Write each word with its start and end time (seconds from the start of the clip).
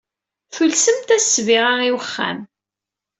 Tulsemt-as 0.53 1.23
ssbiɣa 1.25 1.73
i 1.87 1.91
wexxam. 1.95 2.39